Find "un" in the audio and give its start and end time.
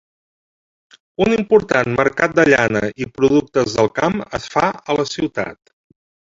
1.25-1.35